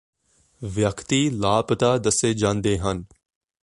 [0.63, 3.03] ਵਿਅਕਤੀ ਲਾਪਤਾ ਦੱਸੇ ਜਾਂਦੇ ਹਨ